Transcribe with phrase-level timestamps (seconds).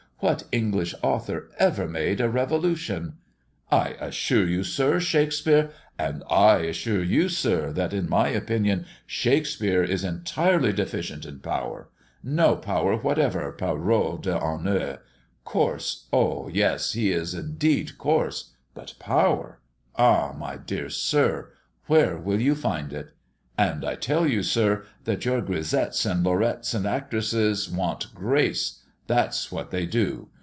[0.23, 3.17] What English author ever made a revolution?"
[3.71, 5.71] "I assure you, sir, Shakespeare"
[6.07, 11.89] "And I assure you, sir, that, in my opinion, Shakespeare is entirely deficient in power.
[12.21, 14.99] No power whatever, parole d'honneur!
[15.43, 16.05] Coarse!
[16.13, 16.93] Ah yes!
[16.93, 18.51] he is indeed coarse.
[18.75, 19.57] But power?
[19.95, 21.49] Ah, my dear sir,
[21.87, 23.15] where will you find it?"
[23.57, 28.77] "And I tell you, sir, that your grisettes and lorettes and actresses want grace,
[29.07, 30.29] that's what they do.